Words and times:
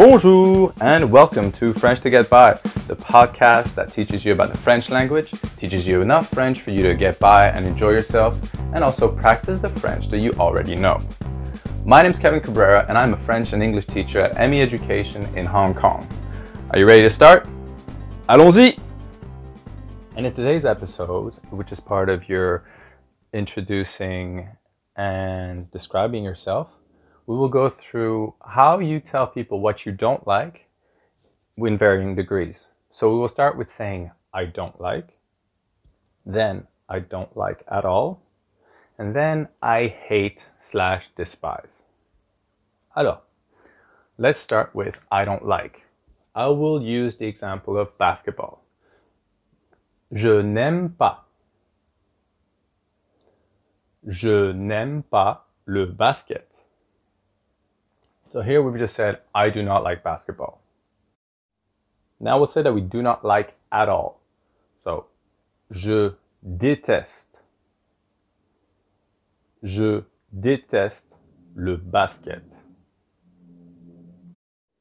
Bonjour 0.00 0.72
and 0.80 1.12
welcome 1.12 1.52
to 1.52 1.74
French 1.74 2.00
to 2.00 2.08
Get 2.08 2.30
By, 2.30 2.54
the 2.88 2.96
podcast 2.96 3.74
that 3.74 3.92
teaches 3.92 4.24
you 4.24 4.32
about 4.32 4.50
the 4.50 4.56
French 4.56 4.88
language, 4.88 5.30
teaches 5.58 5.86
you 5.86 6.00
enough 6.00 6.30
French 6.30 6.62
for 6.62 6.70
you 6.70 6.82
to 6.84 6.94
get 6.94 7.18
by 7.18 7.48
and 7.48 7.66
enjoy 7.66 7.90
yourself, 7.90 8.40
and 8.72 8.82
also 8.82 9.14
practice 9.14 9.60
the 9.60 9.68
French 9.68 10.08
that 10.08 10.20
you 10.20 10.32
already 10.38 10.74
know. 10.74 10.98
My 11.84 12.00
name 12.00 12.12
is 12.12 12.18
Kevin 12.18 12.40
Cabrera 12.40 12.86
and 12.88 12.96
I'm 12.96 13.12
a 13.12 13.16
French 13.18 13.52
and 13.52 13.62
English 13.62 13.84
teacher 13.84 14.20
at 14.22 14.48
ME 14.48 14.62
Education 14.62 15.22
in 15.36 15.44
Hong 15.44 15.74
Kong. 15.74 16.08
Are 16.70 16.78
you 16.78 16.86
ready 16.86 17.02
to 17.02 17.10
start? 17.10 17.46
Allons-y! 18.26 18.78
And 20.16 20.24
in 20.24 20.32
today's 20.32 20.64
episode, 20.64 21.34
which 21.50 21.72
is 21.72 21.78
part 21.78 22.08
of 22.08 22.26
your 22.26 22.64
introducing 23.34 24.48
and 24.96 25.70
describing 25.70 26.24
yourself, 26.24 26.68
we 27.30 27.36
will 27.36 27.48
go 27.48 27.70
through 27.70 28.34
how 28.44 28.80
you 28.80 28.98
tell 28.98 29.24
people 29.24 29.60
what 29.60 29.86
you 29.86 29.92
don't 29.92 30.26
like 30.26 30.66
in 31.56 31.78
varying 31.78 32.16
degrees. 32.16 32.70
So 32.90 33.12
we 33.12 33.20
will 33.20 33.28
start 33.28 33.56
with 33.56 33.70
saying, 33.70 34.10
I 34.34 34.46
don't 34.46 34.80
like, 34.80 35.16
then 36.26 36.66
I 36.88 36.98
don't 36.98 37.36
like 37.36 37.62
at 37.70 37.84
all, 37.84 38.20
and 38.98 39.14
then 39.14 39.46
I 39.62 39.86
hate 39.86 40.44
slash 40.58 41.04
despise. 41.16 41.84
Alors, 42.96 43.22
let's 44.18 44.40
start 44.40 44.74
with 44.74 45.00
I 45.12 45.24
don't 45.24 45.46
like. 45.46 45.82
I 46.34 46.48
will 46.48 46.82
use 46.82 47.14
the 47.14 47.26
example 47.26 47.78
of 47.78 47.96
basketball. 47.96 48.64
Je 50.12 50.42
n'aime 50.42 50.96
pas. 50.98 51.18
Je 54.08 54.50
n'aime 54.52 55.04
pas 55.04 55.42
le 55.64 55.86
basket. 55.86 56.64
So 58.32 58.42
here 58.42 58.62
we've 58.62 58.78
just 58.78 58.94
said, 58.94 59.18
I 59.34 59.50
do 59.50 59.62
not 59.62 59.82
like 59.82 60.04
basketball. 60.04 60.62
Now 62.20 62.38
we'll 62.38 62.46
say 62.46 62.62
that 62.62 62.72
we 62.72 62.80
do 62.80 63.02
not 63.02 63.24
like 63.24 63.54
at 63.72 63.88
all. 63.88 64.20
So, 64.78 65.06
je 65.72 66.12
déteste. 66.46 67.40
Je 69.64 70.02
déteste 70.32 71.16
le 71.56 71.76
basket. 71.76 72.62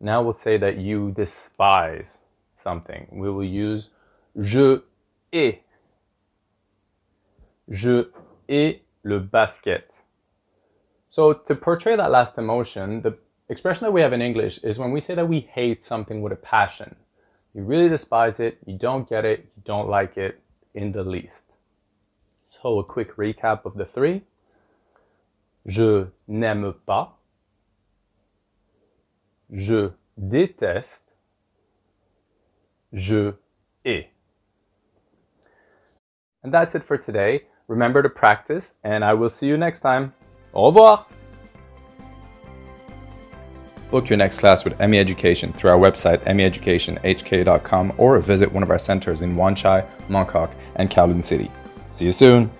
Now 0.00 0.22
we'll 0.22 0.32
say 0.32 0.56
that 0.58 0.78
you 0.78 1.10
despise 1.10 2.24
something. 2.54 3.08
We 3.12 3.30
will 3.30 3.44
use 3.44 3.90
je 4.40 4.82
hais. 5.32 5.60
Je 7.70 8.04
hais 8.48 8.80
le 9.02 9.20
basket. 9.20 9.92
So 11.10 11.32
to 11.32 11.54
portray 11.54 11.94
that 11.96 12.10
last 12.10 12.38
emotion, 12.38 13.02
the 13.02 13.16
expression 13.48 13.84
that 13.84 13.92
we 13.92 14.00
have 14.00 14.12
in 14.12 14.22
English 14.22 14.58
is 14.58 14.78
when 14.78 14.90
we 14.90 15.00
say 15.00 15.14
that 15.14 15.28
we 15.28 15.40
hate 15.40 15.82
something 15.82 16.22
with 16.22 16.32
a 16.32 16.36
passion. 16.36 16.96
You 17.54 17.62
really 17.62 17.88
despise 17.88 18.40
it, 18.40 18.58
you 18.66 18.76
don't 18.76 19.08
get 19.08 19.24
it, 19.24 19.40
you 19.56 19.62
don't 19.64 19.88
like 19.88 20.16
it 20.16 20.40
in 20.74 20.92
the 20.92 21.04
least. 21.04 21.44
So 22.48 22.78
a 22.78 22.84
quick 22.84 23.16
recap 23.16 23.64
of 23.64 23.74
the 23.76 23.84
three. 23.84 24.22
Je 25.66 26.06
n'aime 26.28 26.74
pas. 26.86 27.12
Je 29.52 29.90
déteste. 30.18 31.12
Je 32.92 33.34
hais. 33.84 34.08
And 36.42 36.52
that's 36.52 36.74
it 36.74 36.84
for 36.84 36.98
today. 36.98 37.44
Remember 37.66 38.02
to 38.02 38.10
practice, 38.10 38.74
and 38.84 39.04
I 39.04 39.14
will 39.14 39.30
see 39.30 39.46
you 39.46 39.56
next 39.56 39.80
time. 39.80 40.12
Au 40.52 40.66
revoir! 40.66 41.06
Book 43.90 44.08
your 44.08 44.16
next 44.16 44.40
class 44.40 44.64
with 44.64 44.78
ME 44.80 44.98
Education 44.98 45.52
through 45.52 45.70
our 45.70 45.78
website, 45.78 46.22
meeducationhk.com, 46.24 47.92
or 47.96 48.18
visit 48.18 48.50
one 48.50 48.62
of 48.62 48.70
our 48.70 48.78
centers 48.78 49.22
in 49.22 49.36
Wan 49.36 49.54
Chai, 49.54 49.86
Mongkok, 50.08 50.50
and 50.76 50.90
Kowloon 50.90 51.22
City. 51.22 51.50
See 51.92 52.06
you 52.06 52.12
soon! 52.12 52.50